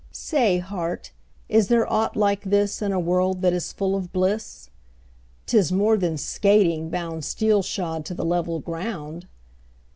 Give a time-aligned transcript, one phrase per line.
[0.11, 1.11] Say, heart,
[1.47, 4.71] is there aught like this In a world that is full of bliss?
[5.45, 9.27] 'Tis more than skating, bound 15 Steel shod to the level ground.